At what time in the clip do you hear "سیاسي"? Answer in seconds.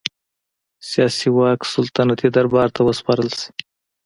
0.89-1.29